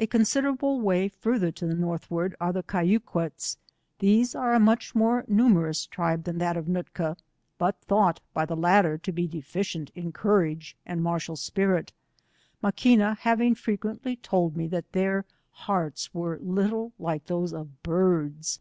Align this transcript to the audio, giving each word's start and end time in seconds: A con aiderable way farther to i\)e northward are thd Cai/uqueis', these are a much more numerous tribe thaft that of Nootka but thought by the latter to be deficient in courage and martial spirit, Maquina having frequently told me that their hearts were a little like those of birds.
A 0.00 0.08
con 0.08 0.22
aiderable 0.22 0.80
way 0.80 1.06
farther 1.08 1.52
to 1.52 1.68
i\)e 1.68 1.74
northward 1.74 2.34
are 2.40 2.52
thd 2.52 2.66
Cai/uqueis', 2.66 3.56
these 4.00 4.34
are 4.34 4.52
a 4.52 4.58
much 4.58 4.96
more 4.96 5.24
numerous 5.28 5.86
tribe 5.86 6.24
thaft 6.24 6.40
that 6.40 6.56
of 6.56 6.66
Nootka 6.66 7.16
but 7.56 7.80
thought 7.80 8.20
by 8.32 8.44
the 8.44 8.56
latter 8.56 8.98
to 8.98 9.12
be 9.12 9.28
deficient 9.28 9.92
in 9.94 10.10
courage 10.10 10.76
and 10.84 11.04
martial 11.04 11.36
spirit, 11.36 11.92
Maquina 12.64 13.16
having 13.18 13.54
frequently 13.54 14.16
told 14.16 14.56
me 14.56 14.66
that 14.66 14.90
their 14.90 15.24
hearts 15.52 16.12
were 16.12 16.34
a 16.34 16.40
little 16.40 16.90
like 16.98 17.26
those 17.26 17.52
of 17.52 17.80
birds. 17.84 18.58